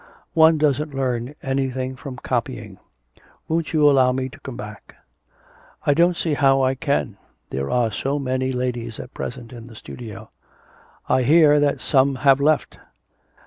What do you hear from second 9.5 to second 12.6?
in the studio.' 'I hear that some have